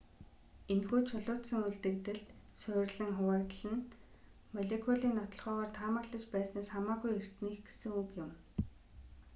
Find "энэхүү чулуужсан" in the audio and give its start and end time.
0.73-1.61